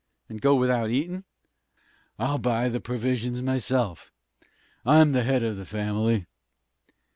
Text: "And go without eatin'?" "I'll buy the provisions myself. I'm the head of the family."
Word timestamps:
"And 0.29 0.41
go 0.41 0.55
without 0.55 0.89
eatin'?" 0.89 1.25
"I'll 2.17 2.39
buy 2.39 2.69
the 2.69 2.79
provisions 2.79 3.39
myself. 3.43 4.11
I'm 4.83 5.11
the 5.11 5.21
head 5.21 5.43
of 5.43 5.57
the 5.57 5.63
family." 5.65 6.25